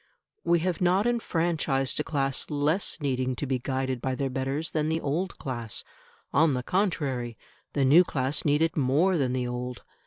We 0.43 0.61
have 0.61 0.81
not 0.81 1.05
enfranchised 1.05 1.99
a 1.99 2.03
class 2.03 2.49
less 2.49 2.99
needing 3.01 3.35
to 3.35 3.45
be 3.45 3.59
guided 3.59 4.01
by 4.01 4.15
their 4.15 4.31
betters 4.31 4.71
than 4.71 4.89
the 4.89 4.99
old 4.99 5.37
class; 5.37 5.83
on 6.33 6.55
the 6.55 6.63
contrary, 6.63 7.37
the 7.73 7.85
new 7.85 8.03
class 8.03 8.43
need 8.43 8.63
it 8.63 8.75
more 8.75 9.15
than 9.15 9.33
the 9.33 9.45
old. 9.45 9.83